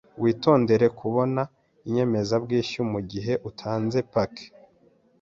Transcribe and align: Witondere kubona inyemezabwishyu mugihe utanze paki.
Witondere 0.21 0.85
kubona 0.99 1.41
inyemezabwishyu 1.87 2.81
mugihe 2.91 3.33
utanze 3.49 3.99
paki. 4.11 4.47